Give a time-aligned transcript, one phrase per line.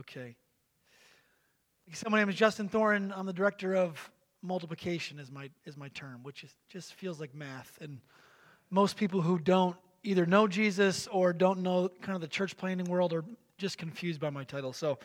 [0.00, 0.36] Okay.
[1.94, 3.14] So my name is Justin Thorne.
[3.16, 4.10] I'm the director of
[4.42, 7.78] multiplication is my is my term, which is, just feels like math.
[7.80, 8.00] And
[8.68, 12.90] most people who don't either know Jesus or don't know kind of the church planting
[12.90, 13.24] world are
[13.56, 14.74] just confused by my title.
[14.74, 14.98] So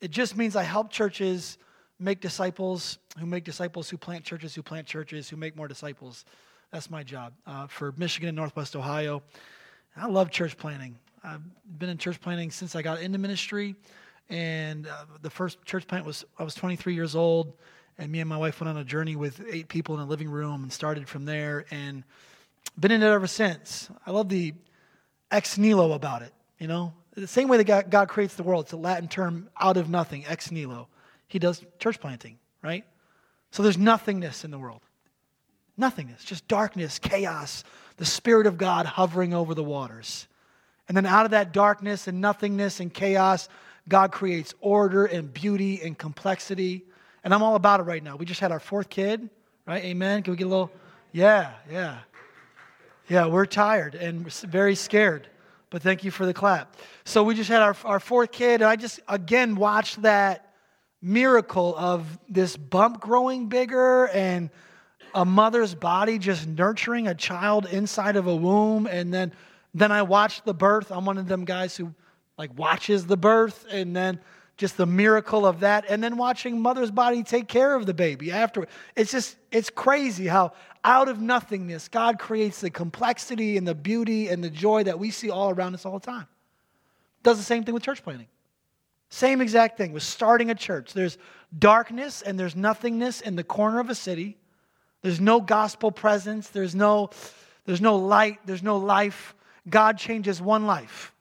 [0.00, 1.56] it just means I help churches
[2.00, 6.24] make disciples who make disciples who plant churches who plant churches who make more disciples.
[6.72, 9.22] That's my job uh, for Michigan and Northwest Ohio.
[9.96, 10.98] I love church planting.
[11.22, 11.42] I've
[11.78, 13.76] been in church planting since I got into ministry.
[14.28, 17.52] And uh, the first church plant was, I was 23 years old.
[17.98, 20.28] And me and my wife went on a journey with eight people in a living
[20.28, 21.64] room and started from there.
[21.70, 22.04] And
[22.78, 23.88] been in it ever since.
[24.06, 24.54] I love the
[25.30, 26.92] ex nihilo about it, you know?
[27.14, 29.88] The same way that God, God creates the world, it's a Latin term, out of
[29.88, 30.88] nothing, ex nihilo.
[31.28, 32.84] He does church planting, right?
[33.50, 34.82] So there's nothingness in the world.
[35.78, 37.64] Nothingness, just darkness, chaos,
[37.96, 40.28] the Spirit of God hovering over the waters.
[40.88, 43.48] And then out of that darkness and nothingness and chaos,
[43.88, 46.84] God creates order and beauty and complexity.
[47.24, 48.16] And I'm all about it right now.
[48.16, 49.28] We just had our fourth kid,
[49.66, 49.84] right?
[49.84, 50.22] Amen.
[50.22, 50.70] Can we get a little?
[51.12, 51.98] Yeah, yeah.
[53.08, 55.28] Yeah, we're tired and very scared,
[55.70, 56.76] but thank you for the clap.
[57.04, 60.52] So we just had our, our fourth kid, and I just again watched that
[61.00, 64.50] miracle of this bump growing bigger and
[65.14, 68.86] a mother's body just nurturing a child inside of a womb.
[68.86, 69.32] And then,
[69.72, 70.90] then I watched the birth.
[70.90, 71.94] I'm one of them guys who
[72.38, 74.20] like watches the birth and then
[74.56, 78.32] just the miracle of that and then watching mother's body take care of the baby
[78.32, 78.66] after.
[78.94, 80.52] It's just it's crazy how
[80.84, 85.10] out of nothingness god creates the complexity and the beauty and the joy that we
[85.10, 86.26] see all around us all the time.
[87.22, 88.28] Does the same thing with church planting.
[89.08, 90.92] Same exact thing with starting a church.
[90.92, 91.18] There's
[91.56, 94.36] darkness and there's nothingness in the corner of a city.
[95.02, 96.48] There's no gospel presence.
[96.48, 97.10] There's no
[97.66, 98.38] there's no light.
[98.46, 99.34] There's no life.
[99.68, 101.12] God changes one life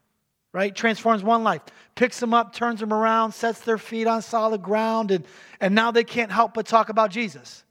[0.55, 0.73] right?
[0.73, 1.61] Transforms one life,
[1.95, 5.25] picks them up, turns them around, sets their feet on solid ground, and,
[5.59, 7.65] and now they can't help but talk about Jesus,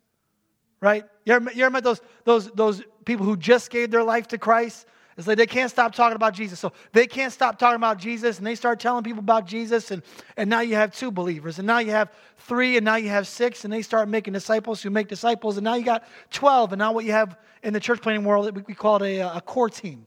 [0.83, 1.03] right?
[1.25, 4.39] You ever, you ever met those, those, those people who just gave their life to
[4.39, 4.85] Christ?
[5.17, 6.61] It's like they can't stop talking about Jesus.
[6.61, 10.03] So they can't stop talking about Jesus, and they start telling people about Jesus, and,
[10.37, 13.27] and now you have two believers, and now you have three, and now you have
[13.27, 16.81] six, and they start making disciples who make disciples, and now you got 12, and
[16.81, 19.71] now what you have in the church planting world, we call it a, a core
[19.71, 20.05] team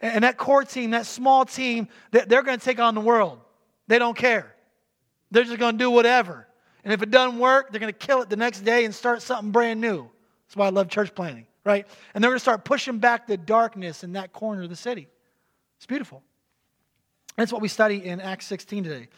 [0.00, 3.40] and that core team, that small team, they're going to take on the world.
[3.88, 4.54] They don't care.
[5.30, 6.46] They're just going to do whatever.
[6.84, 9.22] And if it doesn't work, they're going to kill it the next day and start
[9.22, 10.08] something brand new.
[10.46, 11.86] That's why I love church planting, right?
[12.14, 15.08] And they're going to start pushing back the darkness in that corner of the city.
[15.78, 16.22] It's beautiful.
[17.36, 19.08] That's what we study in Acts 16 today.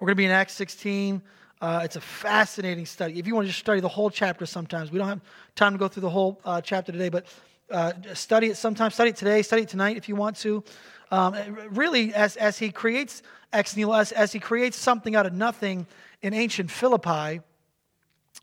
[0.00, 1.22] We're going to be in Acts 16.
[1.60, 3.18] Uh, it's a fascinating study.
[3.18, 5.20] If you want to just study the whole chapter sometimes, we don't have
[5.54, 7.26] time to go through the whole uh, chapter today, but
[7.70, 10.64] uh, study it sometime, study it today, study it tonight if you want to.
[11.10, 11.34] Um,
[11.70, 15.86] really, as, as he creates ex nihilo, as, as he creates something out of nothing
[16.20, 17.40] in ancient Philippi,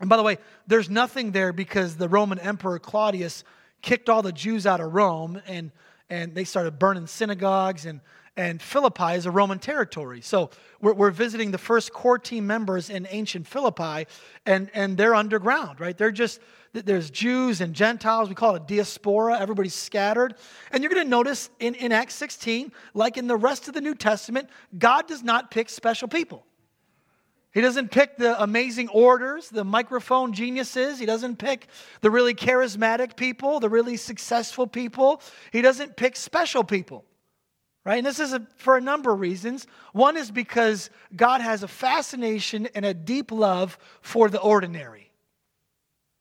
[0.00, 3.44] and by the way, there's nothing there because the Roman Emperor Claudius
[3.82, 5.70] kicked all the Jews out of Rome and,
[6.10, 8.00] and they started burning synagogues and,
[8.36, 10.20] and Philippi is a Roman territory.
[10.20, 10.50] So
[10.80, 14.06] we're, we're, visiting the first core team members in ancient Philippi,
[14.44, 15.96] and, and they're underground, right?
[15.96, 16.40] They're just,
[16.84, 18.28] there's Jews and Gentiles.
[18.28, 19.38] We call it a diaspora.
[19.38, 20.34] Everybody's scattered.
[20.70, 23.80] And you're going to notice in, in Acts 16, like in the rest of the
[23.80, 26.44] New Testament, God does not pick special people.
[27.52, 30.98] He doesn't pick the amazing orders, the microphone geniuses.
[30.98, 31.68] He doesn't pick
[32.02, 35.22] the really charismatic people, the really successful people.
[35.52, 37.06] He doesn't pick special people
[37.86, 37.98] right?
[37.98, 39.64] And this is a, for a number of reasons.
[39.92, 45.05] One is because God has a fascination and a deep love for the ordinary.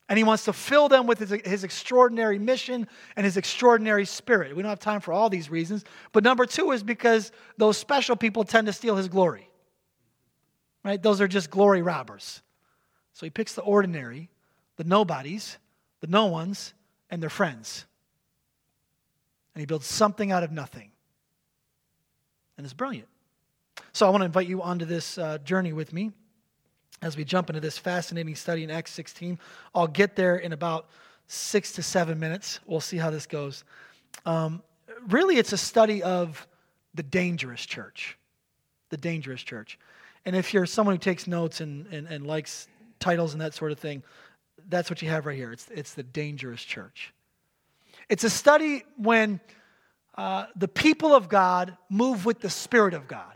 [0.07, 4.55] And he wants to fill them with his, his, extraordinary mission and his extraordinary spirit.
[4.55, 5.83] We don't have time for all these reasons.
[6.11, 9.49] But number two is because those special people tend to steal his glory.
[10.83, 11.01] Right?
[11.01, 12.43] Those are just glory robbers.
[13.13, 14.29] So he picks the ordinary,
[14.75, 15.57] the nobodies,
[16.01, 16.75] the no ones,
[17.09, 17.85] and their friends.
[19.55, 20.91] And he builds something out of nothing
[22.57, 23.07] and it's brilliant.
[23.93, 26.11] So I want to invite you onto this uh, journey with me
[27.01, 29.37] as we jump into this fascinating study in Acts 16.
[29.73, 30.87] I'll get there in about
[31.27, 32.59] six to seven minutes.
[32.65, 33.63] We'll see how this goes.
[34.25, 34.61] Um,
[35.07, 36.47] really, it's a study of
[36.93, 38.17] the dangerous church.
[38.89, 39.77] The dangerous church.
[40.25, 42.67] And if you're someone who takes notes and, and, and likes
[42.99, 44.01] titles and that sort of thing,
[44.69, 45.51] that's what you have right here.
[45.51, 47.13] It's, it's the dangerous church.
[48.09, 49.39] It's a study when
[50.17, 53.34] uh, the people of God move with the Spirit of God.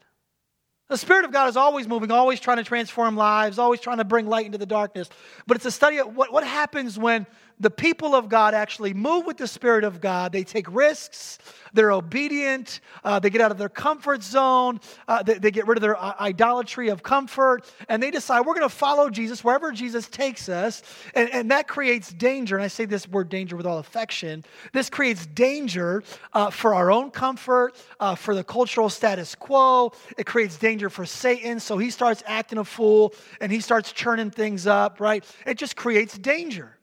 [0.89, 4.03] The Spirit of God is always moving, always trying to transform lives, always trying to
[4.03, 5.07] bring light into the darkness.
[5.45, 7.27] But it's a study of what, what happens when
[7.59, 10.31] the people of God actually move with the Spirit of God.
[10.31, 11.39] They take risks,
[11.73, 15.77] they're obedient, uh, they get out of their comfort zone, uh, they, they, get rid
[15.77, 19.71] of their uh, idolatry of comfort, and they decide we're going to follow Jesus wherever
[19.71, 20.81] Jesus takes us.
[21.13, 22.56] And, and, that creates danger.
[22.56, 24.45] And I say this word danger with all affection.
[24.71, 26.03] This creates danger
[26.33, 29.91] uh, for our own comfort, uh, for the cultural status quo.
[30.17, 31.59] It creates danger for Satan.
[31.59, 35.25] So he starts acting a fool and he starts churning things up, right?
[35.45, 36.78] It just creates danger.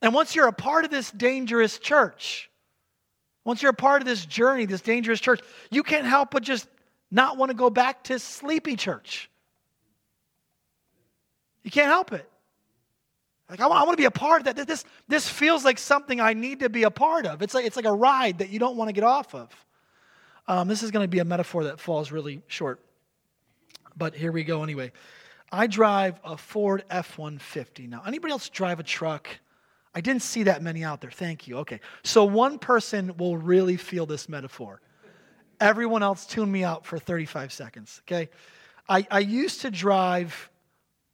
[0.00, 2.50] And once you're a part of this dangerous church,
[3.44, 5.40] once you're a part of this journey, this dangerous church,
[5.70, 6.68] you can't help but just
[7.10, 9.30] not want to go back to sleepy church.
[11.62, 12.28] You can't help it.
[13.50, 14.66] Like, I want, I want to be a part of that.
[14.66, 17.40] This, this feels like something I need to be a part of.
[17.40, 19.48] It's like, it's like a ride that you don't want to get off of.
[20.46, 22.80] Um, this is going to be a metaphor that falls really short.
[23.96, 24.92] But here we go anyway.
[25.50, 27.86] I drive a Ford F 150.
[27.86, 29.28] Now, anybody else drive a truck?
[29.94, 31.10] I didn't see that many out there.
[31.10, 31.58] Thank you.
[31.58, 31.80] Okay.
[32.04, 34.80] So one person will really feel this metaphor.
[35.60, 38.00] Everyone else tune me out for 35 seconds.
[38.06, 38.28] Okay.
[38.88, 40.50] I, I used to drive,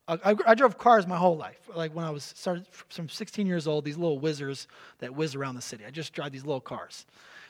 [0.06, 1.58] I, I drove cars my whole life.
[1.74, 4.66] Like when I was started from 16 years old, these little whizzers
[4.98, 5.84] that whiz around the city.
[5.86, 7.06] I just drive these little cars.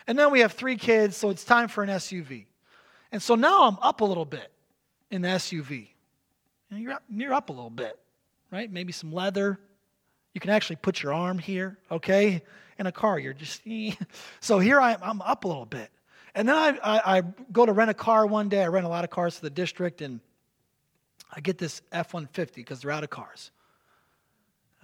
[0.06, 2.44] And then we have three kids, so it's time for an SUV.
[3.10, 4.50] And so now I'm up a little bit
[5.10, 5.88] in the SUV.
[6.70, 7.98] And you're up, you're up a little bit,
[8.50, 8.70] right?
[8.70, 9.58] Maybe some leather,
[10.34, 12.42] you can actually put your arm here, okay?
[12.78, 13.92] In a car, you're just, eh.
[14.40, 15.90] so here I am, I'm up a little bit.
[16.34, 17.22] And then I, I, I
[17.52, 18.62] go to rent a car one day.
[18.62, 20.18] I rent a lot of cars for the district, and
[21.32, 23.52] I get this F 150 because they're out of cars.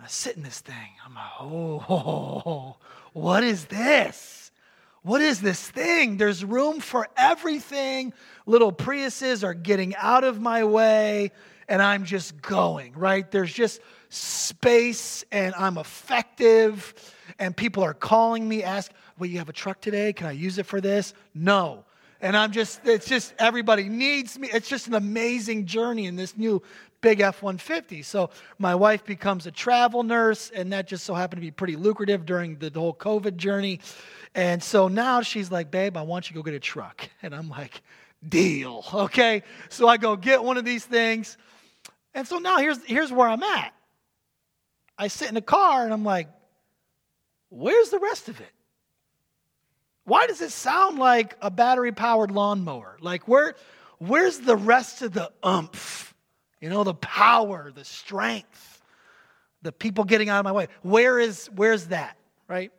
[0.03, 0.75] I sit in this thing.
[1.05, 2.77] I'm like, oh,
[3.13, 4.53] what is this?
[5.03, 6.17] What is this thing?
[6.17, 8.13] There's room for everything.
[8.47, 11.33] Little Priuses are getting out of my way,
[11.69, 13.29] and I'm just going, right?
[13.29, 13.81] There's just
[14.11, 16.95] space and I'm effective
[17.39, 20.13] and people are calling me, ask, well, you have a truck today?
[20.13, 21.15] Can I use it for this?
[21.35, 21.85] No.
[22.21, 24.51] And I'm just, it's just, everybody needs me.
[24.53, 26.63] It's just an amazing journey in this new
[27.01, 28.03] big F 150.
[28.03, 28.29] So
[28.59, 32.27] my wife becomes a travel nurse, and that just so happened to be pretty lucrative
[32.27, 33.81] during the whole COVID journey.
[34.35, 37.09] And so now she's like, babe, I want you to go get a truck.
[37.23, 37.83] And I'm like,
[38.29, 38.85] deal.
[38.95, 39.43] Okay.
[39.71, 41.39] So I go get one of these things.
[42.13, 43.73] And so now here's, here's where I'm at.
[45.01, 46.29] I sit in the car and I'm like,
[47.49, 48.53] where's the rest of it?
[50.05, 52.99] Why does it sound like a battery powered lawnmower?
[53.01, 53.55] Like, where,
[53.97, 56.15] where's the rest of the umph?
[56.61, 58.83] You know, the power, the strength,
[59.63, 60.69] the people getting out of my way.
[60.83, 62.71] Where is, where's that, right?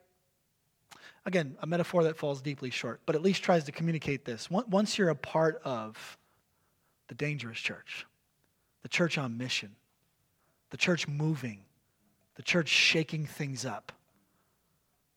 [1.26, 4.48] Again, a metaphor that falls deeply short, but at least tries to communicate this.
[4.52, 6.20] Once you're a part of
[7.08, 8.06] the dangerous church,
[8.84, 9.76] the church on mission,
[10.70, 11.62] the church moving,
[12.36, 13.92] the church shaking things up.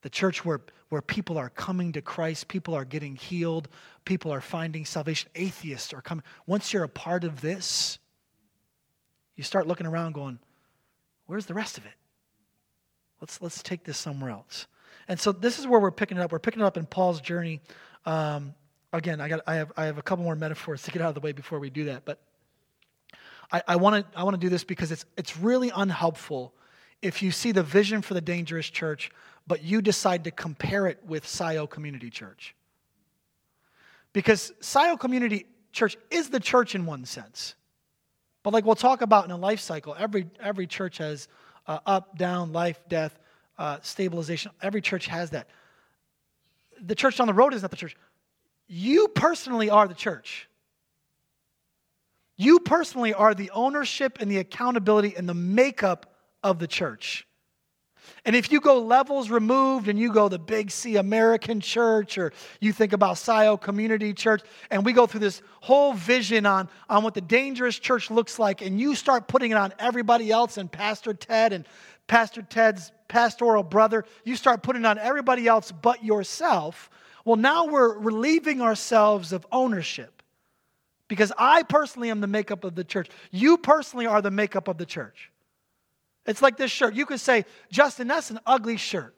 [0.03, 3.69] The church where, where people are coming to Christ, people are getting healed,
[4.05, 6.25] people are finding salvation, atheists are coming.
[6.47, 7.99] Once you're a part of this,
[9.37, 10.39] you start looking around going,
[11.27, 11.95] where's the rest of it?
[13.21, 14.67] Let's, let's take this somewhere else.
[15.09, 16.33] And so this is where we're picking it up.
[16.33, 17.61] We're picking it up in Paul's journey.
[18.05, 18.55] Um,
[18.93, 21.15] again, I, got, I, have, I have a couple more metaphors to get out of
[21.15, 22.05] the way before we do that.
[22.05, 22.21] But
[23.51, 26.55] I, want to I wanna do this because it's, it's really unhelpful
[27.05, 29.11] if you see the vision for the dangerous church,
[29.47, 32.55] but you decide to compare it with Scio Community Church.
[34.12, 37.56] Because Scio Community Church is the church in one sense.
[38.43, 41.29] But like we'll talk about in a life cycle, every, every church has
[41.67, 43.19] uh, up, down, life, death,
[43.58, 44.53] uh, stabilization.
[44.63, 45.49] Every church has that.
[46.81, 47.96] The church down the road is not the church.
[48.67, 50.49] You personally are the church.
[52.37, 56.14] You personally are the ownership and the accountability and the makeup
[56.44, 57.27] of the church.
[58.27, 62.32] And if you go levels removed and you go the big C American church or
[62.60, 67.03] you think about Scio Community Church, and we go through this whole vision on, on
[67.03, 70.70] what the dangerous church looks like, and you start putting it on everybody else and
[70.70, 71.67] Pastor Ted and
[72.06, 76.91] Pastor Ted's pastoral brother, you start putting it on everybody else but yourself.
[77.24, 80.22] Well, now we're relieving ourselves of ownership
[81.08, 83.08] because I personally am the makeup of the church.
[83.31, 85.31] You personally are the makeup of the church.
[86.27, 86.95] It's like this shirt.
[86.95, 89.15] You could say, Justin, that's an ugly shirt.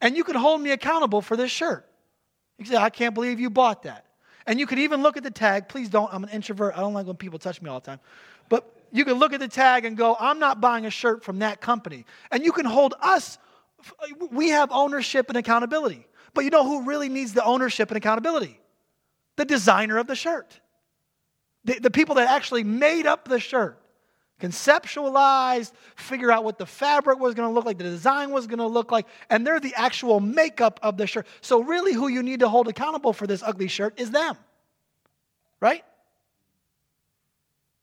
[0.00, 1.88] And you could hold me accountable for this shirt.
[2.58, 4.04] You could say, I can't believe you bought that.
[4.46, 5.68] And you could even look at the tag.
[5.68, 6.12] Please don't.
[6.12, 6.74] I'm an introvert.
[6.76, 8.00] I don't like when people touch me all the time.
[8.48, 11.40] But you can look at the tag and go, I'm not buying a shirt from
[11.40, 12.04] that company.
[12.30, 13.38] And you can hold us.
[14.30, 16.06] We have ownership and accountability.
[16.34, 18.60] But you know who really needs the ownership and accountability?
[19.36, 20.60] The designer of the shirt.
[21.64, 23.80] The, the people that actually made up the shirt.
[24.40, 28.58] Conceptualized, figure out what the fabric was going to look like, the design was going
[28.58, 31.26] to look like, and they're the actual makeup of the shirt.
[31.40, 34.36] So, really, who you need to hold accountable for this ugly shirt is them,
[35.60, 35.84] right?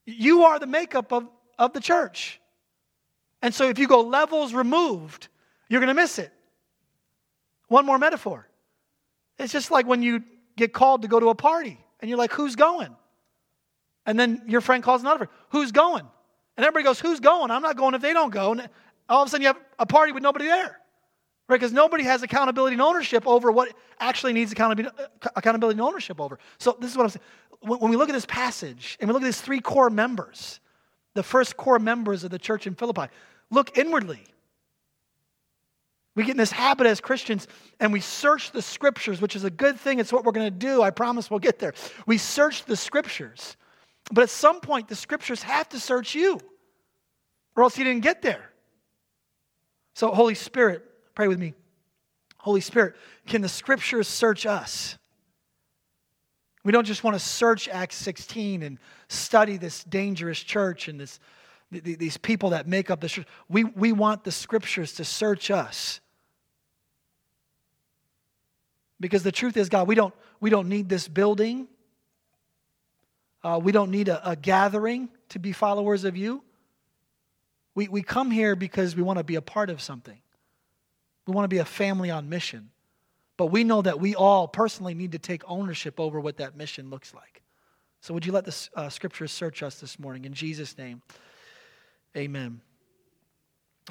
[0.05, 2.39] You are the makeup of, of the church.
[3.41, 5.27] And so, if you go levels removed,
[5.69, 6.31] you're going to miss it.
[7.67, 8.47] One more metaphor.
[9.39, 10.23] It's just like when you
[10.55, 12.95] get called to go to a party and you're like, who's going?
[14.05, 16.05] And then your friend calls another friend, who's going?
[16.57, 17.51] And everybody goes, Who's going?
[17.51, 18.51] I'm not going if they don't go.
[18.51, 18.69] And
[19.09, 20.79] all of a sudden you have a party with nobody there.
[21.49, 21.59] Right?
[21.59, 26.21] Because nobody has accountability and ownership over what actually needs accountability, uh, accountability and ownership
[26.21, 26.39] over.
[26.57, 27.79] So this is what I'm saying.
[27.79, 30.59] When we look at this passage and we look at these three core members,
[31.13, 33.07] the first core members of the church in Philippi,
[33.49, 34.23] look inwardly.
[36.15, 37.47] We get in this habit as Christians
[37.79, 39.99] and we search the scriptures, which is a good thing.
[39.99, 40.81] It's what we're going to do.
[40.81, 41.73] I promise we'll get there.
[42.05, 43.57] We search the scriptures.
[44.11, 46.39] But at some point, the scriptures have to search you,
[47.55, 48.49] or else you didn't get there.
[49.93, 50.83] So, Holy Spirit,
[51.15, 51.53] pray with me.
[52.37, 52.95] Holy Spirit,
[53.25, 54.97] can the scriptures search us?
[56.63, 61.19] We don't just want to search Acts 16 and study this dangerous church and this,
[61.71, 63.27] these people that make up the church.
[63.49, 65.99] We, we want the scriptures to search us.
[68.99, 71.67] Because the truth is, God, we don't, we don't need this building.
[73.43, 76.43] Uh, we don't need a, a gathering to be followers of you.
[77.75, 80.17] We, we come here because we want to be a part of something.
[81.27, 82.69] We want to be a family on mission.
[83.35, 86.89] But we know that we all personally need to take ownership over what that mission
[86.89, 87.41] looks like.
[88.01, 90.25] So, would you let the uh, scriptures search us this morning?
[90.25, 91.01] In Jesus' name,
[92.15, 92.61] amen.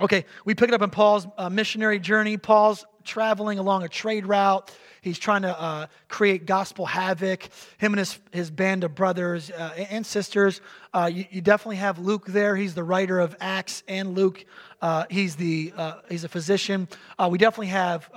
[0.00, 2.38] Okay, we pick it up in Paul's uh, missionary journey.
[2.38, 4.70] Paul's traveling along a trade route.
[5.02, 7.48] He's trying to uh, create gospel havoc.
[7.78, 10.60] Him and his, his band of brothers uh, and sisters.
[10.94, 12.56] Uh, you, you, definitely have Luke there.
[12.56, 14.46] He's the writer of Acts and Luke.
[14.80, 16.88] Uh, he's, the, uh, he's a physician.
[17.18, 18.08] Uh, we definitely have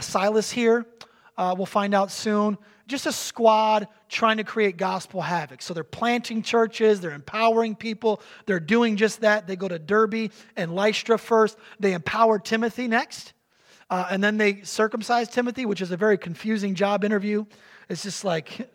[0.00, 0.84] Silas here.
[1.38, 2.58] We'll find out soon.
[2.88, 5.62] Just a squad trying to create gospel havoc.
[5.62, 9.46] So they're planting churches, they're empowering people, they're doing just that.
[9.46, 13.32] They go to Derbe and Lystra first, they empower Timothy next.
[13.88, 17.44] Uh, and then they circumcise Timothy, which is a very confusing job interview.
[17.88, 18.68] It's just like,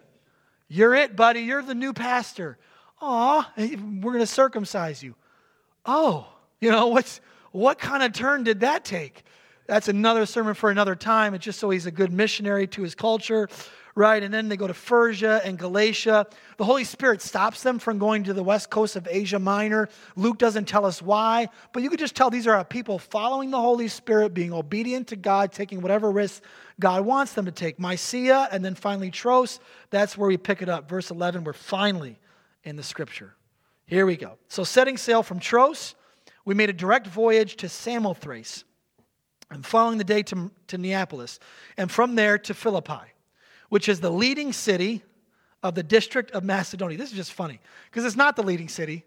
[0.68, 1.42] you're it, buddy.
[1.42, 2.58] You're the new pastor.
[3.02, 5.16] Aw, we're going to circumcise you.
[5.86, 6.28] Oh,
[6.60, 7.20] you know, what's,
[7.52, 9.24] what kind of turn did that take?
[9.68, 11.34] That's another sermon for another time.
[11.34, 13.50] It's just so he's a good missionary to his culture
[13.98, 14.22] right?
[14.22, 16.28] And then they go to Persia and Galatia.
[16.58, 19.90] The Holy Spirit stops them from going to the west coast of Asia Minor.
[20.16, 23.60] Luke doesn't tell us why, but you could just tell these are people following the
[23.60, 26.46] Holy Spirit, being obedient to God, taking whatever risks
[26.80, 27.80] God wants them to take.
[27.80, 29.60] Mysia and then finally Troas,
[29.90, 30.88] that's where we pick it up.
[30.88, 32.20] Verse 11, we're finally
[32.64, 33.34] in the scripture.
[33.88, 34.38] Here we go.
[34.48, 35.96] So, setting sail from Troas,
[36.46, 38.64] we made a direct voyage to Samothrace
[39.50, 41.40] and following the day to, to Neapolis,
[41.78, 43.14] and from there to Philippi
[43.70, 45.04] which is the leading city
[45.64, 46.98] of the district of Macedonia.
[46.98, 49.04] This is just funny because it's not the leading city,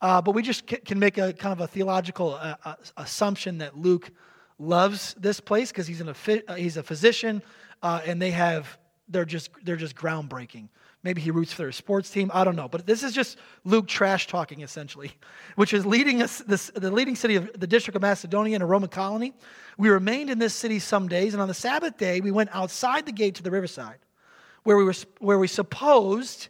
[0.00, 3.78] uh, but we just can make a kind of a theological uh, uh, assumption that
[3.78, 4.10] Luke
[4.58, 6.14] loves this place because he's, uh,
[6.56, 7.42] he's a physician
[7.82, 8.78] uh, and they have
[9.08, 10.68] they're just they're just groundbreaking.
[11.06, 12.32] Maybe he roots for their sports team.
[12.34, 15.12] I don't know, but this is just Luke trash talking essentially,
[15.54, 18.66] which is leading us this, the leading city of the district of Macedonia in a
[18.66, 19.32] Roman colony.
[19.78, 23.06] We remained in this city some days, and on the Sabbath day we went outside
[23.06, 23.98] the gate to the riverside,
[24.64, 26.48] where we were where we supposed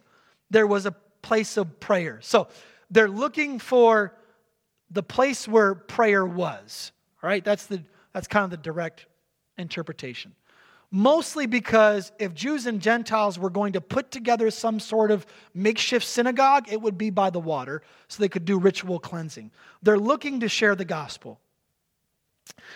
[0.49, 2.17] there was a place of prayer.
[2.23, 2.47] So
[2.89, 4.15] they're looking for
[4.89, 6.91] the place where prayer was.
[7.21, 9.05] All right, that's the that's kind of the direct
[9.55, 10.33] interpretation
[10.91, 16.05] mostly because if Jews and Gentiles were going to put together some sort of makeshift
[16.05, 19.51] synagogue, it would be by the water so they could do ritual cleansing.
[19.83, 21.39] They're looking to share the gospel.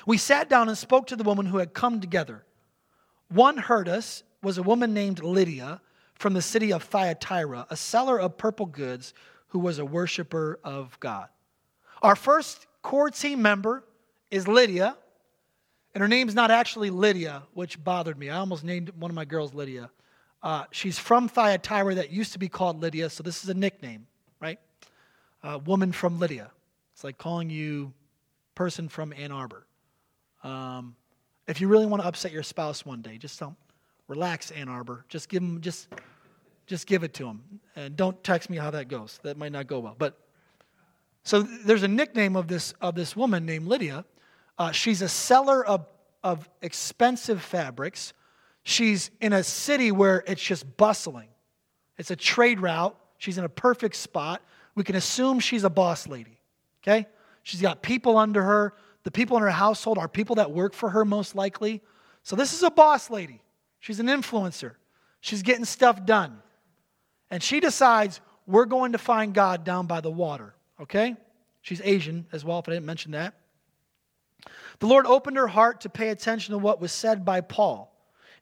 [0.05, 2.43] We sat down and spoke to the woman who had come together.
[3.29, 5.81] One heard us was a woman named Lydia
[6.15, 9.13] from the city of Thyatira, a seller of purple goods
[9.47, 11.27] who was a worshiper of God.
[12.01, 13.83] Our first core team member
[14.29, 14.97] is Lydia.
[15.93, 18.29] And her name's not actually Lydia, which bothered me.
[18.29, 19.89] I almost named one of my girls Lydia.
[20.41, 24.07] Uh, she's from Thyatira that used to be called Lydia, so this is a nickname,
[24.39, 24.59] right?
[25.43, 26.49] Uh, woman from Lydia.
[26.93, 27.93] It's like calling you
[28.55, 29.65] person from Ann Arbor.
[30.43, 30.95] Um,
[31.47, 33.55] if you really want to upset your spouse one day, just don't
[34.07, 35.05] relax, Ann Arbor.
[35.09, 35.89] Just give them, just,
[36.65, 37.43] just give it to them,
[37.75, 39.19] and don't text me how that goes.
[39.23, 39.95] That might not go well.
[39.97, 40.17] But
[41.23, 44.05] so there's a nickname of this of this woman named Lydia,
[44.61, 45.87] uh, she's a seller of,
[46.23, 48.13] of expensive fabrics.
[48.61, 51.29] She's in a city where it's just bustling.
[51.97, 52.95] It's a trade route.
[53.17, 54.39] She's in a perfect spot.
[54.75, 56.39] We can assume she's a boss lady,
[56.83, 57.07] okay?
[57.41, 58.75] She's got people under her.
[59.01, 61.81] The people in her household are people that work for her, most likely.
[62.21, 63.41] So this is a boss lady.
[63.79, 64.73] She's an influencer.
[65.21, 66.37] She's getting stuff done.
[67.31, 71.15] And she decides, we're going to find God down by the water, okay?
[71.63, 73.33] She's Asian as well, if I didn't mention that.
[74.79, 77.91] The Lord opened her heart to pay attention to what was said by Paul.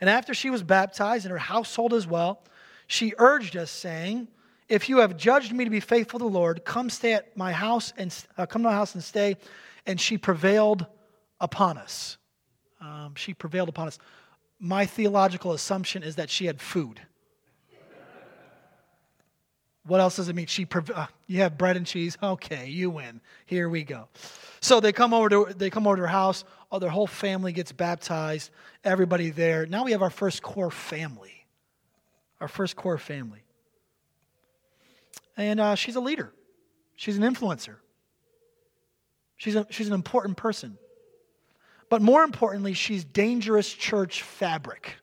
[0.02, 2.42] And after she was baptized, and her household as well,
[2.88, 4.28] she urged us, saying,
[4.68, 7.52] If you have judged me to be faithful to the Lord, come stay at my
[7.52, 9.36] house and uh, come to my house and stay.
[9.86, 10.86] And she prevailed
[11.42, 12.18] upon us.
[12.82, 14.00] Um, she prevailed upon us.
[14.60, 17.02] My theological assumption is that she had food.
[19.90, 20.46] What else does it mean?
[20.46, 22.16] She, uh, you have bread and cheese.
[22.22, 23.22] Okay, you win.
[23.48, 24.08] Here we go.
[24.62, 26.44] So they come over to they come over to her house.
[26.72, 28.52] Oh, their whole family gets baptized.
[28.84, 29.66] Everybody there.
[29.66, 31.48] Now we have our first core family.
[32.40, 33.40] Our first core family.
[35.36, 36.32] And uh, she's a leader.
[36.96, 37.78] She's an influencer.
[39.38, 40.78] She's a, she's an important person.
[41.90, 44.98] But more importantly, she's dangerous church fabric.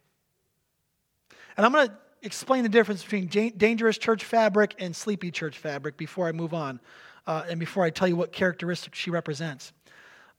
[1.57, 5.97] And I'm going to explain the difference between dangerous church fabric and sleepy church fabric
[5.97, 6.81] before I move on
[7.27, 9.73] uh, and before I tell you what characteristics she represents.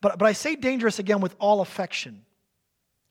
[0.01, 2.23] But, but I say dangerous again with all affection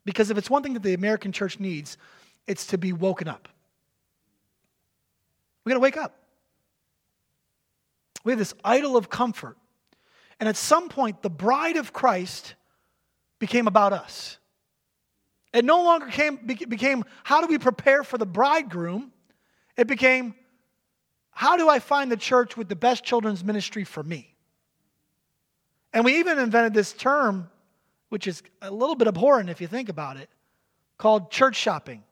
[0.04, 1.98] because if it's one thing that the American church needs,
[2.46, 3.48] it's to be woken up.
[5.64, 6.16] We got to wake up.
[8.24, 9.56] We have this idol of comfort.
[10.38, 12.54] And at some point, the bride of Christ
[13.38, 14.38] became about us.
[15.56, 19.10] It no longer came, became how do we prepare for the bridegroom?
[19.74, 20.34] It became
[21.30, 24.34] how do I find the church with the best children's ministry for me?
[25.94, 27.48] And we even invented this term,
[28.10, 30.28] which is a little bit abhorrent if you think about it,
[30.98, 32.04] called church shopping.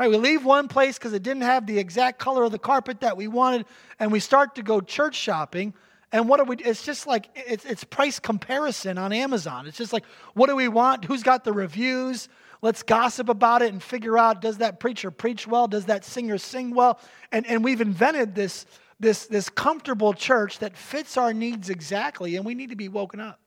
[0.00, 3.02] Right, we leave one place because it didn't have the exact color of the carpet
[3.02, 3.66] that we wanted,
[4.00, 5.74] and we start to go church shopping.
[6.12, 6.56] And what are we?
[6.56, 9.66] It's just like it's, it's price comparison on Amazon.
[9.66, 11.04] It's just like, what do we want?
[11.04, 12.28] Who's got the reviews?
[12.62, 15.68] Let's gossip about it and figure out does that preacher preach well?
[15.68, 17.00] Does that singer sing well?
[17.32, 18.66] And, and we've invented this,
[18.98, 23.20] this, this comfortable church that fits our needs exactly, and we need to be woken
[23.20, 23.40] up.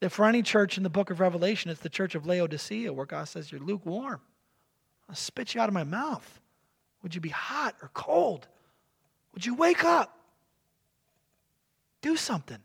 [0.00, 3.06] If for any church in the book of Revelation, it's the church of Laodicea, where
[3.06, 4.20] God says, You're lukewarm.
[5.08, 6.40] I'll spit you out of my mouth.
[7.02, 8.46] Would you be hot or cold?
[9.34, 10.16] Would you wake up?
[12.02, 12.58] Do something.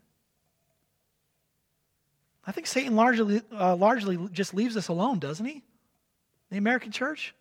[2.46, 5.64] I think Satan largely, uh, largely just leaves us alone, doesn't he?
[6.50, 7.34] The American church.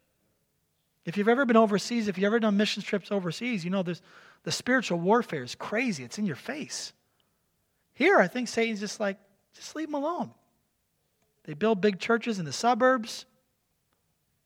[1.06, 4.02] If you've ever been overseas, if you've ever done mission trips overseas, you know there's,
[4.44, 6.04] the spiritual warfare is crazy.
[6.04, 6.92] It's in your face.
[7.94, 9.18] Here, I think Satan's just like,
[9.54, 10.32] just leave them alone.
[11.44, 13.26] They build big churches in the suburbs.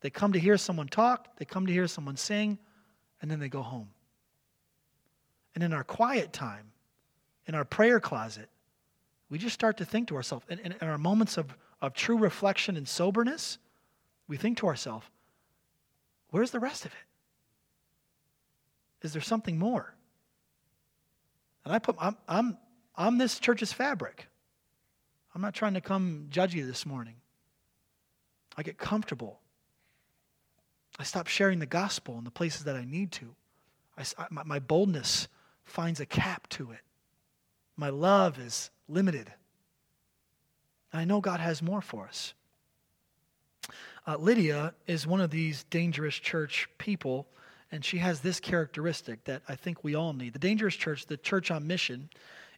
[0.01, 2.57] They come to hear someone talk, they come to hear someone sing,
[3.21, 3.89] and then they go home.
[5.55, 6.71] And in our quiet time,
[7.49, 8.47] in our prayer closet,
[9.27, 12.77] we just start to think to ourselves, in, in, our moments of, of true reflection
[12.77, 13.57] and soberness,
[14.27, 15.07] we think to ourselves,
[16.29, 19.07] where's the rest of it?
[19.07, 19.95] Is there something more?
[21.65, 22.55] And I put, I'm, I'm,
[22.95, 24.27] I'm this church's fabric.
[25.33, 27.15] I'm not trying to come judge you this morning.
[28.57, 29.39] I get comfortable.
[30.99, 33.33] I stop sharing the gospel in the places that I need to.
[33.97, 35.27] I, my, my boldness
[35.63, 36.81] finds a cap to it.
[37.79, 39.31] My love is limited.
[40.91, 42.33] I know God has more for us.
[44.05, 47.25] Uh, Lydia is one of these dangerous church people,
[47.71, 50.33] and she has this characteristic that I think we all need.
[50.33, 52.09] The dangerous church, the church on mission,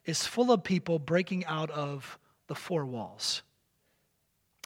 [0.06, 3.42] is full of people breaking out of the four walls.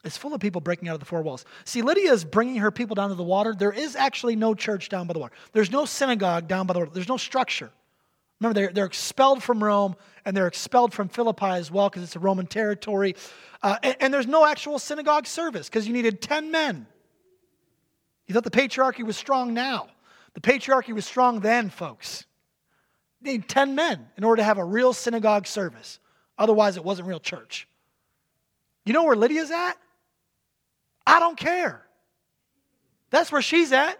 [0.05, 1.45] It's full of people breaking out of the four walls.
[1.67, 3.55] See, Lydia is bringing her people down to the water.
[3.55, 5.35] There is actually no church down by the water.
[5.53, 6.93] There's no synagogue down by the water.
[6.95, 7.71] There's no structure.
[8.41, 12.17] Remember, they're, they're expelled from Rome and they're expelled from Philippi as well because it's
[12.17, 13.15] a Roman territory.
[13.63, 16.87] Uh, and, and there's no actual synagogue service because you needed 10 men.
[18.27, 19.89] You thought the patriarchy was strong now.
[20.35, 22.27] The patriarchy was strong then, folks.
[23.23, 25.99] You need 10 men in order to have a real synagogue service.
[26.37, 27.67] Otherwise, it wasn't real church.
[28.85, 29.75] You know where Lydia's at?
[31.07, 31.87] I don't care.
[33.11, 33.99] That's where she's at.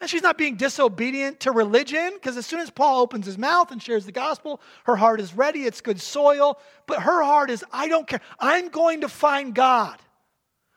[0.00, 3.72] And she's not being disobedient to religion because as soon as Paul opens his mouth
[3.72, 5.64] and shares the gospel, her heart is ready.
[5.64, 6.60] It's good soil.
[6.86, 8.20] But her heart is, I don't care.
[8.38, 9.98] I'm going to find God.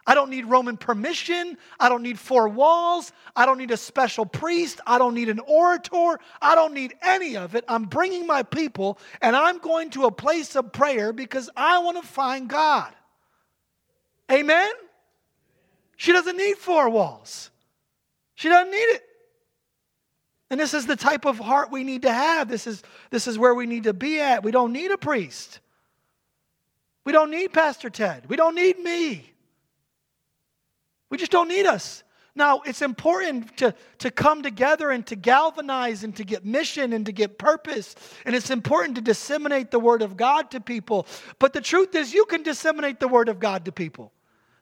[0.08, 1.56] I don't need Roman permission.
[1.80, 3.14] I don't need four walls.
[3.36, 4.82] I don't need a special priest.
[4.88, 6.20] I don't need an orator.
[6.42, 7.64] I don't need any of it.
[7.68, 12.02] I'm bringing my people and I'm going to a place of prayer because I want
[12.02, 12.92] to find God.
[14.32, 14.72] Amen?
[15.96, 17.52] She doesn't need four walls,
[18.34, 19.04] she doesn't need it.
[20.52, 22.50] And this is the type of heart we need to have.
[22.50, 24.44] This is, this is where we need to be at.
[24.44, 25.62] We don't need a priest.
[27.06, 28.26] We don't need Pastor Ted.
[28.28, 29.32] We don't need me.
[31.10, 32.04] We just don't need us.
[32.36, 37.06] Now, it's important to, to come together and to galvanize and to get mission and
[37.06, 37.96] to get purpose.
[38.26, 41.08] And it's important to disseminate the Word of God to people.
[41.40, 44.12] But the truth is, you can disseminate the Word of God to people.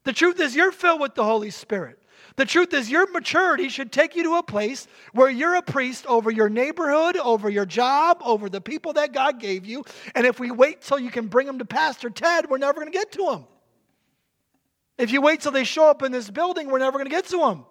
[0.04, 1.99] The truth is, you're filled with the Holy Spirit.
[2.40, 6.06] The truth is, your maturity should take you to a place where you're a priest
[6.06, 9.84] over your neighborhood, over your job, over the people that God gave you.
[10.16, 12.90] And if we wait till you can bring them to Pastor Ted, we're never going
[12.90, 13.46] to get to them.
[14.98, 17.26] If you wait till they show up in this building, we're never going to get
[17.26, 17.66] to them.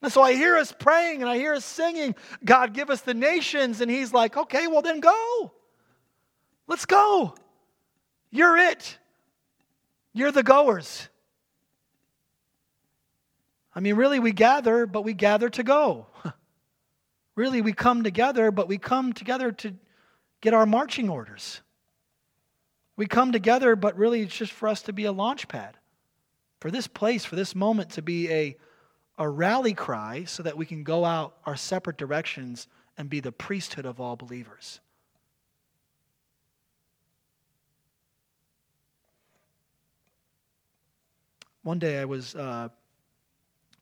[0.00, 3.12] And so I hear us praying and I hear us singing, God, give us the
[3.12, 3.82] nations.
[3.82, 5.52] And He's like, okay, well, then go.
[6.66, 7.34] Let's go.
[8.30, 8.96] You're it.
[10.14, 11.09] You're the goers.
[13.74, 16.06] I mean, really, we gather, but we gather to go.
[17.36, 19.74] really, we come together, but we come together to
[20.40, 21.60] get our marching orders.
[22.96, 25.76] We come together, but really, it's just for us to be a launch pad.
[26.60, 28.56] For this place, for this moment to be a,
[29.16, 32.66] a rally cry so that we can go out our separate directions
[32.98, 34.80] and be the priesthood of all believers.
[41.62, 42.68] One day I was uh,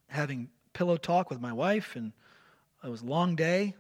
[0.09, 2.13] having pillow talk with my wife, and
[2.83, 3.75] it was a long day.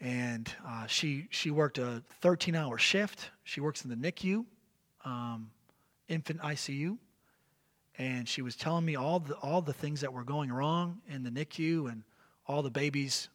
[0.00, 3.30] And uh, she she worked a 13 hour shift.
[3.42, 4.44] She works in the NICU,
[5.04, 5.50] um,
[6.08, 6.98] infant ICU,
[7.98, 11.24] and she was telling me all the all the things that were going wrong in
[11.24, 12.04] the NICU and
[12.46, 13.28] all the babies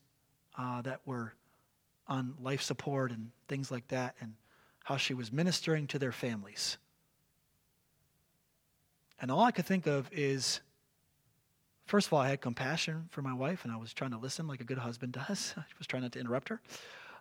[0.57, 1.33] uh, that were
[2.07, 4.33] on life support and things like that, and
[4.85, 6.77] how she was ministering to their families.
[9.19, 10.61] And all I could think of is
[11.85, 14.47] First of all, I had compassion for my wife, and I was trying to listen
[14.47, 15.53] like a good husband does.
[15.57, 16.61] I was trying not to interrupt her.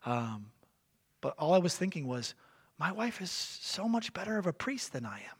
[0.06, 0.46] Um,
[1.20, 2.34] but all I was thinking was,
[2.78, 5.36] my wife is so much better of a priest than I am.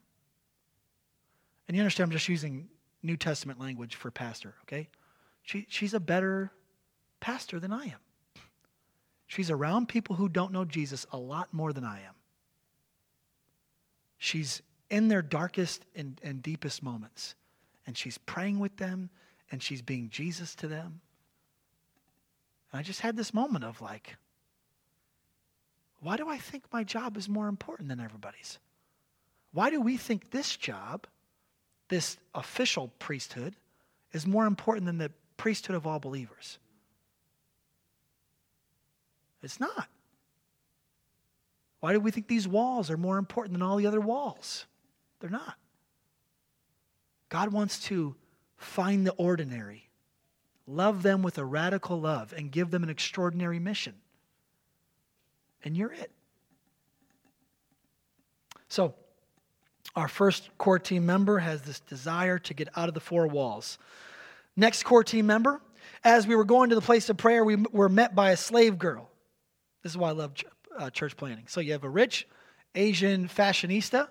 [1.67, 2.69] And you understand, I'm just using
[3.03, 4.89] New Testament language for pastor, okay?
[5.43, 6.53] She, she's a better
[7.21, 7.99] pastor than I am.
[9.27, 12.15] She's around people who don't know Jesus a lot more than I am.
[14.19, 17.35] She's in their darkest and, and deepest moments
[17.93, 19.11] and she's praying with them
[19.51, 21.03] and she's being Jesus to them.
[22.73, 24.17] And I just had this moment of like,
[26.01, 28.59] why do I think my job is more important than everybody's?
[29.53, 31.07] Why do we think this job,
[31.89, 33.57] this official priesthood,
[34.15, 36.59] is more important than the priesthood of all believers?
[39.43, 39.87] It's not.
[41.81, 44.65] Why do we think these walls are more important than all the other walls?
[45.21, 45.59] They're not.
[47.33, 48.15] God wants to
[48.59, 49.89] find the ordinary,
[50.67, 53.95] love them with a radical love, and give them an extraordinary mission.
[55.65, 56.11] And you're it.
[58.69, 58.93] So,
[59.97, 63.79] our first core team member has this desire to get out of the four walls.
[64.55, 65.63] Next core team member,
[66.05, 68.79] as we were going to the place of prayer, we were met by a slave
[68.79, 69.09] girl.
[69.83, 70.35] This is why I love
[70.79, 71.47] uh, church planting.
[71.49, 72.29] So, you have a rich
[72.75, 74.09] Asian fashionista,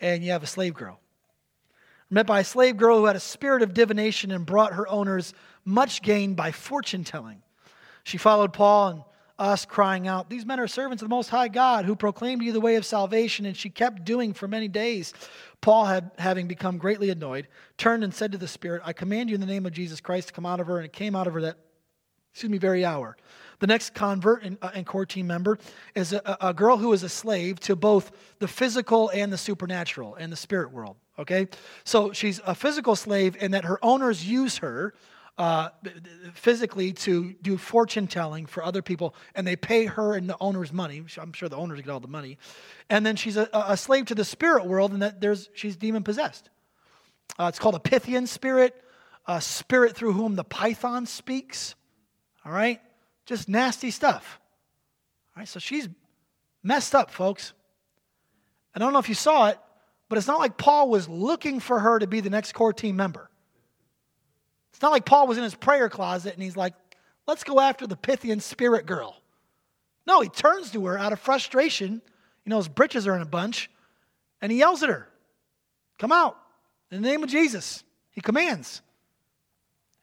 [0.00, 0.98] and you have a slave girl
[2.10, 5.34] met by a slave girl who had a spirit of divination and brought her owners
[5.64, 7.42] much gain by fortune telling.
[8.04, 9.02] She followed Paul and
[9.38, 12.52] us, crying out, These men are servants of the Most High God who proclaimed you
[12.52, 13.46] the way of salvation.
[13.46, 15.14] And she kept doing for many days.
[15.60, 19.34] Paul, had, having become greatly annoyed, turned and said to the Spirit, I command you
[19.34, 20.78] in the name of Jesus Christ to come out of her.
[20.78, 21.56] And it came out of her that,
[22.32, 23.16] excuse me, very hour.
[23.60, 25.58] The next convert and, uh, and core team member
[25.94, 30.16] is a, a girl who is a slave to both the physical and the supernatural
[30.16, 30.96] and the spirit world.
[31.18, 31.48] Okay?
[31.84, 34.94] So she's a physical slave in that her owners use her
[35.36, 35.68] uh,
[36.34, 40.72] physically to do fortune telling for other people, and they pay her and the owners
[40.72, 41.04] money.
[41.20, 42.38] I'm sure the owners get all the money.
[42.90, 46.02] And then she's a, a slave to the spirit world, and that there's she's demon
[46.02, 46.50] possessed.
[47.38, 48.74] Uh, it's called a Pythian spirit,
[49.26, 51.76] a spirit through whom the python speaks.
[52.44, 52.80] All right?
[53.24, 54.40] Just nasty stuff.
[55.36, 55.88] All right, so she's
[56.64, 57.52] messed up, folks.
[58.74, 59.58] I don't know if you saw it,
[60.08, 62.96] but it's not like Paul was looking for her to be the next core team
[62.96, 63.30] member.
[64.72, 66.74] It's not like Paul was in his prayer closet and he's like,
[67.26, 69.16] let's go after the Pythian spirit girl.
[70.06, 72.00] No, he turns to her out of frustration.
[72.44, 73.70] You know, his britches are in a bunch,
[74.40, 75.06] and he yells at her,
[75.98, 76.38] Come out
[76.90, 77.84] in the name of Jesus.
[78.12, 78.80] He commands.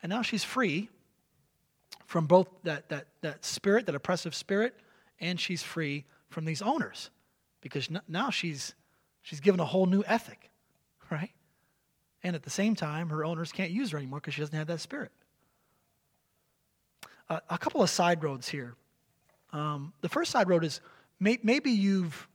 [0.04, 0.90] And now she's free
[2.06, 4.76] from both that, that, that spirit, that oppressive spirit,
[5.20, 7.10] and she's free from these owners
[7.62, 8.76] because now she's
[9.26, 10.52] She's given a whole new ethic,
[11.10, 11.32] right?
[12.22, 14.68] And at the same time, her owners can't use her anymore because she doesn't have
[14.68, 15.12] that spirit.
[17.30, 18.76] uh, a couple of side roads here.
[19.52, 20.82] Um, the first side road is
[21.20, 22.28] may, maybe you've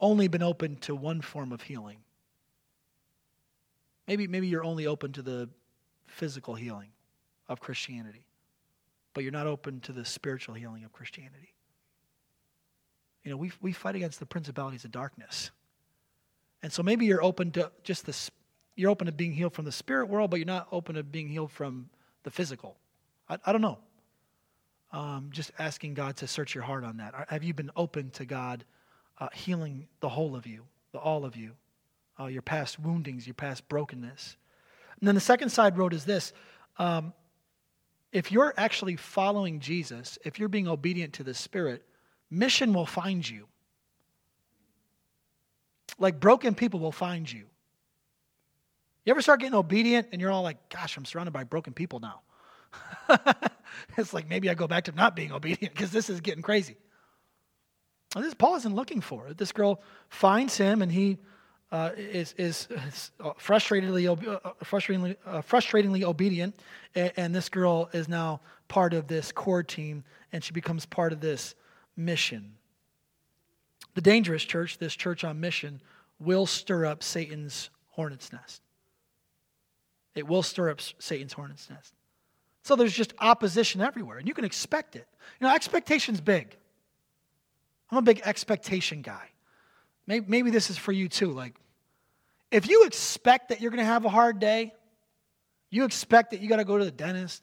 [0.00, 1.98] only been open to one form of healing.
[4.08, 5.48] Maybe, maybe you're only open to the
[6.06, 6.88] physical healing
[7.48, 8.24] of Christianity,
[9.14, 11.54] but you're not open to the spiritual healing of Christianity.
[13.22, 15.50] You know, we, we fight against the principalities of darkness.
[16.62, 18.30] And so maybe you're open to just the,
[18.76, 21.28] you're open to being healed from the spirit world, but you're not open to being
[21.28, 21.88] healed from
[22.22, 22.76] the physical.
[23.28, 23.78] I, I don't know.
[24.92, 27.14] Um, just asking God to search your heart on that.
[27.28, 28.64] Have you been open to God
[29.18, 31.52] uh, healing the whole of you, the all of you,
[32.18, 34.36] uh, your past woundings, your past brokenness?
[34.98, 36.32] And then the second side road is this.
[36.76, 37.14] Um,
[38.12, 41.84] if you're actually following Jesus, if you're being obedient to the Spirit,
[42.28, 43.46] mission will find you.
[46.00, 47.44] Like broken people will find you.
[49.04, 52.00] You ever start getting obedient and you're all like, gosh, I'm surrounded by broken people
[52.00, 52.22] now?
[53.96, 56.76] it's like maybe I go back to not being obedient because this is getting crazy.
[58.16, 59.32] And this Paul isn't looking for.
[59.34, 61.18] This girl finds him and he
[61.70, 66.60] uh, is, is, is frustratingly, uh, frustratingly, uh, frustratingly obedient.
[66.94, 71.12] And, and this girl is now part of this core team and she becomes part
[71.12, 71.54] of this
[71.96, 72.54] mission.
[73.94, 75.80] The dangerous church, this church on mission,
[76.18, 78.62] will stir up Satan's hornet's nest.
[80.14, 81.94] It will stir up Satan's hornet's nest.
[82.62, 85.06] So there's just opposition everywhere, and you can expect it.
[85.40, 86.56] You know, expectation's big.
[87.90, 89.30] I'm a big expectation guy.
[90.06, 91.32] Maybe, maybe this is for you too.
[91.32, 91.54] Like,
[92.50, 94.74] if you expect that you're going to have a hard day,
[95.70, 97.42] you expect that you got to go to the dentist,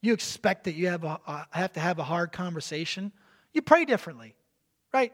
[0.00, 3.12] you expect that you have, a, uh, have to have a hard conversation,
[3.52, 4.34] you pray differently,
[4.92, 5.12] right?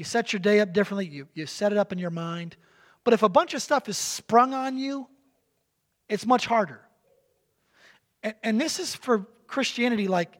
[0.00, 2.56] You set your day up differently, you, you set it up in your mind.
[3.04, 5.06] But if a bunch of stuff is sprung on you,
[6.08, 6.80] it's much harder.
[8.22, 10.32] And, and this is for Christianity like,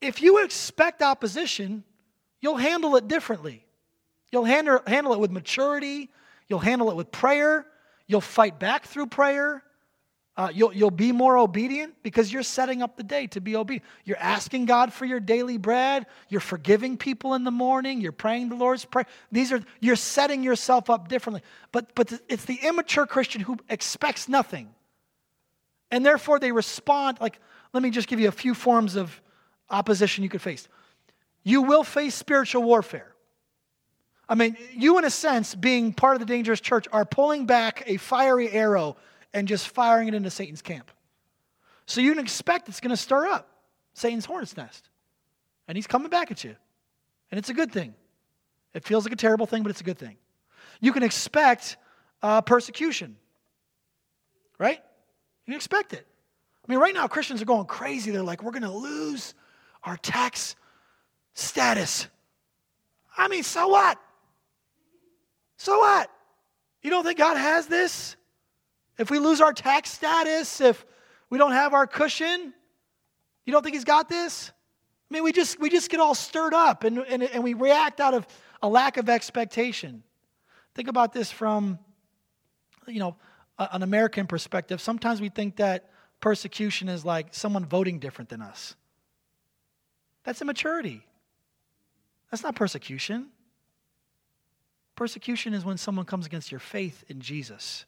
[0.00, 1.82] if you expect opposition,
[2.40, 3.66] you'll handle it differently.
[4.30, 6.08] You'll handle, handle it with maturity,
[6.46, 7.66] you'll handle it with prayer,
[8.06, 9.64] you'll fight back through prayer.
[10.34, 13.84] Uh, you'll, you'll be more obedient because you're setting up the day to be obedient.
[14.04, 16.06] You're asking God for your daily bread.
[16.30, 18.00] You're forgiving people in the morning.
[18.00, 19.04] You're praying the Lord's Prayer.
[19.30, 21.42] These are, you're setting yourself up differently.
[21.70, 24.70] But, but it's the immature Christian who expects nothing.
[25.90, 27.18] And therefore, they respond.
[27.20, 27.38] Like,
[27.74, 29.20] let me just give you a few forms of
[29.68, 30.66] opposition you could face.
[31.42, 33.12] You will face spiritual warfare.
[34.30, 37.82] I mean, you, in a sense, being part of the dangerous church, are pulling back
[37.84, 38.96] a fiery arrow
[39.34, 40.90] and just firing it into Satan's camp.
[41.86, 43.48] So you can expect it's going to stir up
[43.94, 44.88] Satan's hornet's nest.
[45.68, 46.56] And he's coming back at you.
[47.30, 47.94] And it's a good thing.
[48.74, 50.16] It feels like a terrible thing, but it's a good thing.
[50.80, 51.76] You can expect
[52.22, 53.16] uh, persecution,
[54.58, 54.82] right?
[55.46, 56.06] You expect it.
[56.66, 58.10] I mean, right now, Christians are going crazy.
[58.10, 59.34] They're like, we're going to lose
[59.82, 60.56] our tax
[61.34, 62.06] status.
[63.16, 63.98] I mean, so what?
[65.56, 66.10] So what?
[66.82, 68.16] You don't think God has this?
[69.02, 70.86] If we lose our tax status, if
[71.28, 72.54] we don't have our cushion,
[73.44, 74.52] you don't think He's got this?
[75.10, 77.98] I mean, we just, we just get all stirred up and, and, and we react
[78.00, 78.28] out of
[78.62, 80.04] a lack of expectation.
[80.76, 81.80] Think about this from,
[82.86, 83.16] you know,
[83.58, 88.76] an American perspective, sometimes we think that persecution is like someone voting different than us.
[90.22, 91.04] That's immaturity.
[92.30, 93.30] That's not persecution.
[94.94, 97.84] Persecution is when someone comes against your faith in Jesus.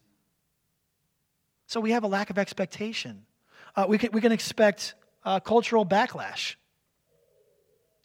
[1.67, 3.25] So we have a lack of expectation.
[3.77, 6.57] Uh, we, can, we can expect uh, cultural backlash.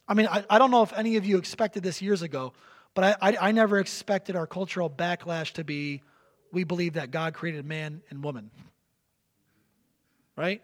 [0.08, 2.52] I mean, I, I don't know if any of you expected this years ago,
[2.94, 6.02] but I, I, I never expected our cultural backlash to be
[6.52, 8.50] we believe that God created man and woman.
[10.36, 10.62] Right?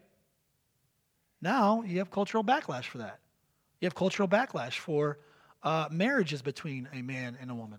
[1.41, 3.21] Now you have cultural backlash for that.
[3.81, 5.19] You have cultural backlash for
[5.63, 7.79] uh, marriages between a man and a woman.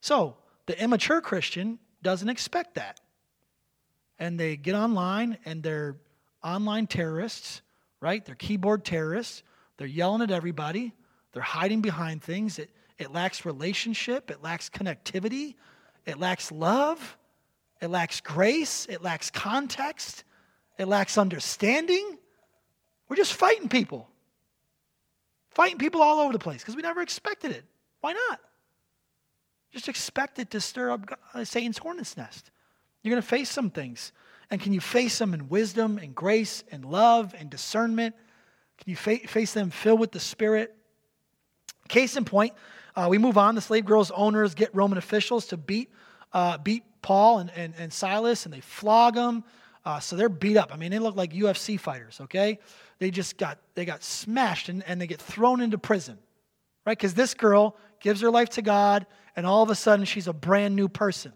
[0.00, 3.00] So the immature Christian doesn't expect that.
[4.18, 5.96] And they get online and they're
[6.42, 7.62] online terrorists,
[8.00, 8.24] right?
[8.24, 9.42] They're keyboard terrorists.
[9.76, 10.92] They're yelling at everybody.
[11.32, 12.58] They're hiding behind things.
[12.58, 15.54] It, it lacks relationship, it lacks connectivity,
[16.04, 17.16] it lacks love,
[17.80, 20.24] it lacks grace, it lacks context,
[20.78, 22.18] it lacks understanding.
[23.08, 24.08] We're just fighting people.
[25.50, 27.64] Fighting people all over the place because we never expected it.
[28.00, 28.40] Why not?
[29.72, 32.50] Just expect it to stir up Satan's hornet's nest.
[33.02, 34.12] You're going to face some things.
[34.50, 38.14] And can you face them in wisdom and grace and love and discernment?
[38.78, 40.74] Can you fa- face them filled with the Spirit?
[41.88, 42.54] Case in point,
[42.96, 43.54] uh, we move on.
[43.54, 45.90] The slave girls' owners get Roman officials to beat,
[46.32, 49.44] uh, beat Paul and, and, and, Silas, and they flog them.
[49.84, 50.72] Uh, so they're beat up.
[50.72, 52.58] I mean, they look like UFC fighters, okay?
[52.98, 56.18] They just got, they got smashed and, and they get thrown into prison,
[56.84, 56.96] right?
[56.98, 59.06] Because this girl gives her life to God
[59.36, 61.32] and all of a sudden she's a brand new person.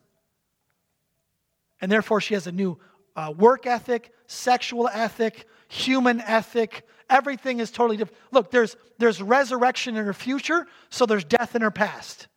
[1.83, 2.79] And therefore she has a new
[3.14, 6.87] uh, work ethic, sexual ethic, human ethic.
[7.11, 8.18] Everything is totally different.
[8.31, 12.29] Look, there's, there's resurrection in her future, so there's death in her past.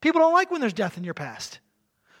[0.00, 1.60] People don't like when there's death in your past.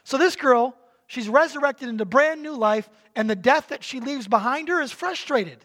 [0.04, 4.28] So this girl, she's resurrected into brand new life, and the death that she leaves
[4.28, 5.64] behind her is frustrated.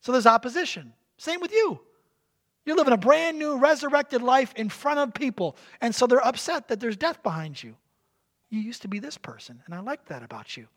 [0.00, 0.92] So there's opposition.
[1.18, 1.80] Same with you.
[2.64, 6.68] You're living a brand new resurrected life in front of people, and so they're upset
[6.68, 7.76] that there's death behind you.
[8.50, 10.68] You used to be this person, and I like that about you.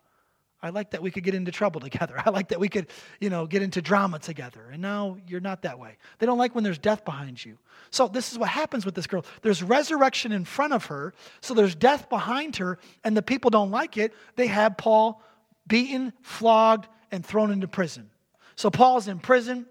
[0.62, 2.14] I like that we could get into trouble together.
[2.24, 2.88] I like that we could,
[3.20, 4.68] you know, get into drama together.
[4.70, 5.96] And now you're not that way.
[6.18, 7.58] They don't like when there's death behind you.
[7.90, 9.24] So this is what happens with this girl.
[9.42, 13.70] There's resurrection in front of her, so there's death behind her, and the people don't
[13.70, 14.12] like it.
[14.36, 15.22] They have Paul
[15.66, 18.10] beaten, flogged, and thrown into prison.
[18.56, 19.66] So Paul's in prison.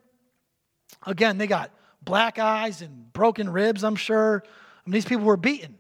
[1.05, 4.43] Again, they got black eyes and broken ribs, I'm sure.
[4.45, 5.77] I mean, these people were beaten.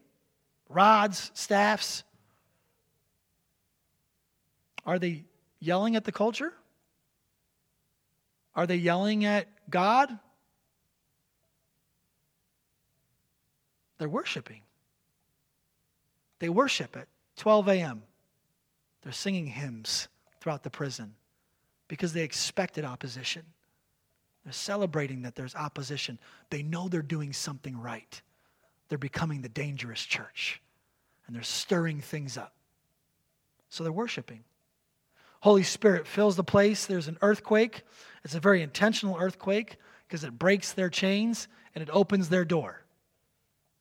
[0.69, 2.03] Rods, staffs,
[4.89, 5.23] are they
[5.59, 6.51] yelling at the culture?
[8.55, 10.09] Are they yelling at God?
[13.99, 14.61] They're worshiping.
[16.39, 18.01] They worship at 12 a.m.
[19.03, 20.07] They're singing hymns
[20.41, 21.13] throughout the prison
[21.87, 23.43] because they expected opposition.
[24.43, 26.17] They're celebrating that there's opposition.
[26.49, 28.19] They know they're doing something right.
[28.87, 30.59] They're becoming the dangerous church
[31.27, 32.55] and they're stirring things up.
[33.69, 34.43] So they're worshiping.
[35.41, 36.85] Holy Spirit fills the place.
[36.85, 37.83] There's an earthquake.
[38.23, 42.83] It's a very intentional earthquake because it breaks their chains and it opens their door.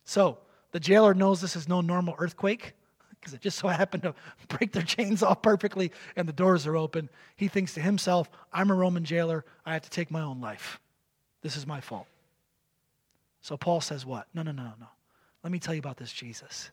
[0.05, 0.37] So
[0.71, 2.73] the jailer knows this is no normal earthquake
[3.19, 4.15] because it just so happened to
[4.47, 7.09] break their chains off perfectly and the doors are open.
[7.35, 9.43] He thinks to himself, I'm a Roman jailer.
[9.65, 10.79] I have to take my own life.
[11.41, 12.07] This is my fault.
[13.41, 14.27] So Paul says, What?
[14.33, 14.87] No, no, no, no.
[15.43, 16.71] Let me tell you about this Jesus.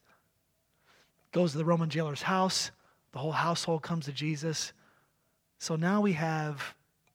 [1.33, 2.71] Goes to the Roman jailer's house.
[3.17, 4.75] The whole household comes to Jesus.
[5.59, 6.75] So now we have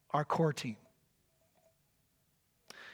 [0.10, 0.78] our core team.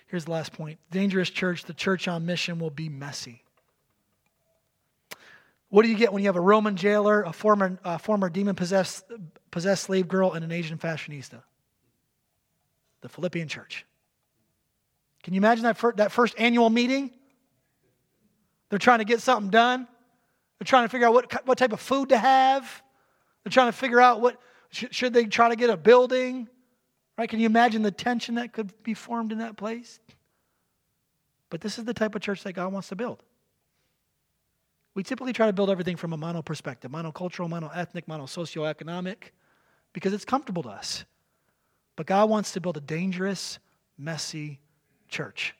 [0.08, 3.46] Here's the last point dangerous church, the church on mission will be messy.
[5.70, 8.56] What do you get when you have a Roman jailer, a former, a former demon
[8.56, 9.06] possessed,
[9.52, 11.41] possessed slave girl, and an Asian fashionista?
[13.00, 13.86] The Philippian church.
[15.24, 17.12] Can you imagine that, that first annual meeting?
[18.67, 19.88] They're trying to get something done.
[20.60, 22.84] They're trying to figure out what, what type of food to have.
[23.48, 26.50] They're trying to figure out what should they try to get a building?
[27.18, 27.30] Right?
[27.30, 30.02] Can you imagine the tension that could be formed in that place?
[31.50, 33.24] But this is the type of church that God wants to build.
[34.96, 39.32] We typically try to build everything from a mono perspective, monocultural, monoethnic, monosocioeconomic,
[39.94, 41.06] because it's comfortable to us.
[41.96, 43.60] But God wants to build a dangerous,
[43.98, 44.60] messy
[45.08, 45.56] church.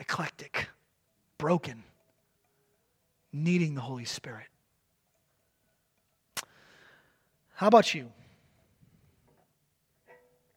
[0.00, 0.70] Eclectic,
[1.38, 1.84] broken,
[3.32, 4.48] needing the Holy Spirit.
[7.58, 8.12] How about you?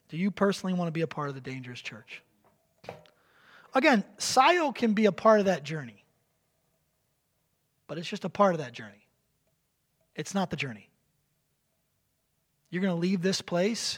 [0.09, 2.21] Do you personally want to be a part of the dangerous church?
[3.73, 6.05] Again, SIO can be a part of that journey,
[7.87, 9.07] but it's just a part of that journey.
[10.15, 10.91] It's not the journey.
[12.69, 13.97] You're going to leave this place,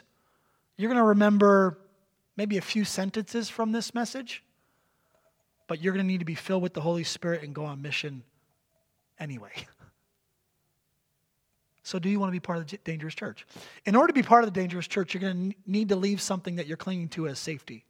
[0.78, 1.78] you're going to remember
[2.38, 4.46] maybe a few sentences from this message,
[5.68, 7.82] but you're going to need to be filled with the Holy Spirit and go on
[7.82, 8.24] mission
[9.20, 9.52] anyway.
[11.84, 13.46] So, do you want to be part of the dangerous church?
[13.86, 16.22] In order to be part of the dangerous church, you're going to need to leave
[16.22, 17.84] something that you're clinging to as safety.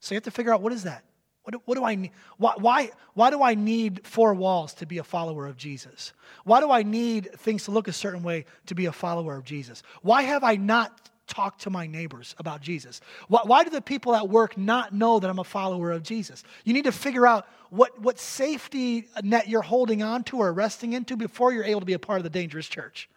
[0.00, 1.04] So, you have to figure out what is that?
[1.42, 2.10] What do, what do I need?
[2.36, 6.12] Why, why, why do I need four walls to be a follower of Jesus?
[6.44, 9.44] Why do I need things to look a certain way to be a follower of
[9.44, 9.82] Jesus?
[10.02, 13.00] Why have I not talk to my neighbors about Jesus?
[13.28, 16.42] Why, why, do the people at work not know that I'm a follower of Jesus?
[16.64, 20.94] You need to figure out what, what safety net you're holding on to or resting
[20.94, 23.08] into before you're able to be a part of the dangerous church.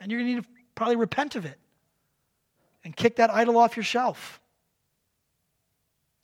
[0.00, 1.58] And you're going to need to probably repent of it
[2.84, 4.40] and kick that idol off your shelf.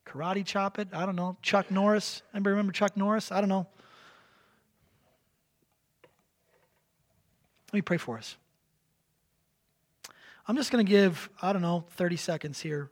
[0.06, 0.88] Karate chop it.
[0.92, 1.36] I don't know.
[1.42, 2.22] Chuck Norris.
[2.32, 3.30] Anybody remember Chuck Norris?
[3.30, 3.66] I don't know.
[7.68, 8.36] Let me pray for us.
[10.48, 12.90] I'm just going to give, I don't know, 30 seconds here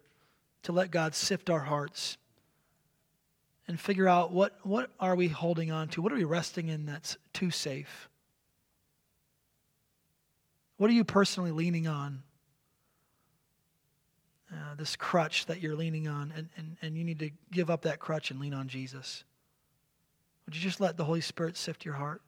[0.65, 2.17] to let God sift our hearts
[3.69, 6.03] and figure out what, what are we holding on to?
[6.03, 8.09] What are we resting in that's too safe?
[10.77, 12.23] What are you personally leaning on?
[14.53, 17.83] Uh, this crutch that you're leaning on, and, and, and you need to give up
[17.83, 19.25] that crutch and lean on Jesus.
[20.47, 22.21] Would you just let the Holy Spirit sift your heart?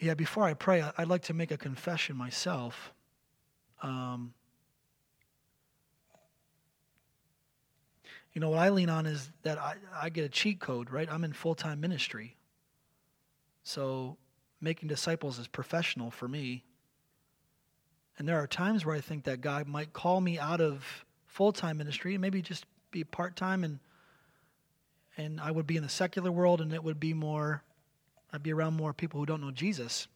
[0.00, 2.92] Yeah, before I pray, I'd like to make a confession myself.
[3.82, 4.32] Um,
[8.32, 11.06] you know, what I lean on is that I, I get a cheat code, right?
[11.10, 12.36] I'm in full time ministry.
[13.62, 14.16] So
[14.58, 16.64] making disciples is professional for me.
[18.18, 21.52] And there are times where I think that God might call me out of full
[21.52, 23.78] time ministry and maybe just be part time and
[25.16, 27.62] and I would be in the secular world and it would be more
[28.32, 30.06] I'd be around more people who don't know Jesus.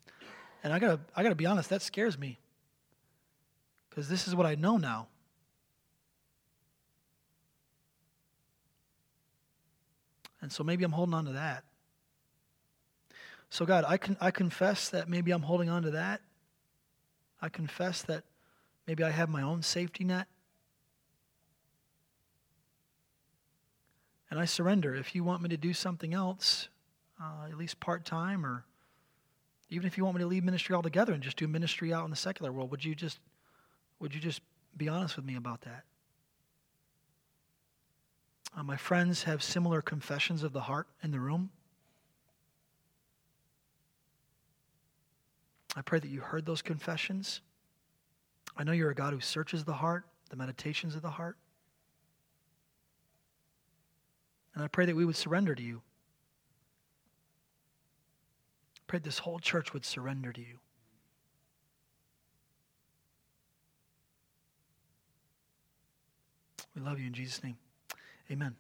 [0.63, 2.39] And I gotta I gotta be honest, that scares me.
[3.91, 5.09] Because this is what I know now.
[10.41, 11.65] And so maybe I'm holding on to that.
[13.51, 16.21] So God, I can I confess that maybe I'm holding on to that.
[17.41, 18.25] I confess that
[18.87, 20.27] maybe I have my own safety net.
[24.31, 24.95] And I surrender.
[24.95, 26.69] If you want me to do something else,
[27.25, 28.65] uh, at least part time, or
[29.71, 32.11] even if you want me to leave ministry altogether and just do ministry out in
[32.11, 33.19] the secular world, would you just
[34.01, 34.43] would you just
[34.77, 35.85] be honest with me about that?
[38.57, 41.51] Uh, my friends have similar confessions of the heart in the room.
[45.77, 47.41] I pray that you heard those confessions.
[48.57, 51.37] I know you're a God who searches the heart, the meditations of the heart.
[54.55, 55.83] And I pray that we would surrender to you.
[58.85, 60.59] I pray this whole church would surrender to you.
[66.75, 67.57] We love you in Jesus' name.
[68.31, 68.57] Amen.